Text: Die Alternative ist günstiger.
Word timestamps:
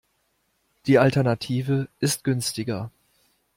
Die 0.87 0.97
Alternative 0.97 1.87
ist 1.99 2.23
günstiger. 2.23 2.89